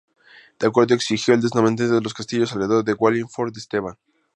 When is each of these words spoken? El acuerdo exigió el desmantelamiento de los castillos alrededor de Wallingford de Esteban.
El 0.59 0.67
acuerdo 0.69 0.95
exigió 0.95 1.35
el 1.35 1.41
desmantelamiento 1.41 1.93
de 1.97 2.01
los 2.01 2.15
castillos 2.15 2.51
alrededor 2.53 2.83
de 2.83 2.93
Wallingford 2.95 3.53
de 3.53 3.59
Esteban. 3.59 3.97